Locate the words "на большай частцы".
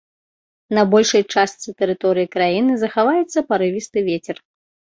0.77-1.69